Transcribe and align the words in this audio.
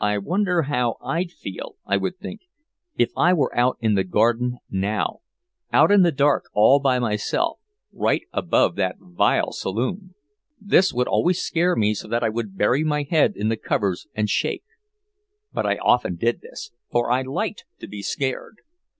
"I 0.00 0.16
wonder 0.16 0.62
how 0.62 0.96
I'd 1.02 1.30
feel," 1.30 1.76
I 1.84 1.98
would 1.98 2.16
think, 2.16 2.44
"if 2.96 3.10
I 3.14 3.34
were 3.34 3.54
out 3.54 3.76
in 3.78 3.94
the 3.94 4.04
garden 4.04 4.56
now 4.70 5.18
out 5.70 5.92
in 5.92 6.00
the 6.00 6.10
dark 6.12 6.44
all 6.54 6.80
by 6.80 6.98
myself 6.98 7.60
right 7.92 8.22
above 8.32 8.76
that 8.76 8.96
vile 8.98 9.52
saloon!" 9.52 10.14
This 10.58 10.94
would 10.94 11.08
always 11.08 11.42
scare 11.42 11.76
me 11.76 11.92
so 11.92 12.08
that 12.08 12.24
I 12.24 12.30
would 12.30 12.56
bury 12.56 12.84
my 12.84 13.02
head 13.02 13.34
in 13.36 13.50
the 13.50 13.58
covers 13.58 14.06
and 14.14 14.30
shake. 14.30 14.64
But 15.52 15.66
I 15.66 15.76
often 15.76 16.16
did 16.16 16.40
this, 16.40 16.72
for 16.90 17.10
I 17.10 17.20
liked 17.20 17.66
to 17.80 17.86
be 17.86 18.00
scared. 18.00 18.62